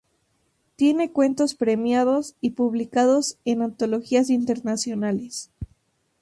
[0.77, 5.51] Tiene cuentos premiados y publicados en antologías internacionales.